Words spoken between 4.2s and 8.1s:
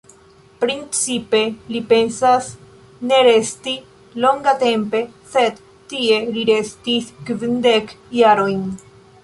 longatempe, sed tie li restis kvindek